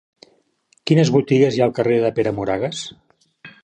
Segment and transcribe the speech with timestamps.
[0.91, 2.85] Quines botigues hi ha al carrer de Pere Moragues?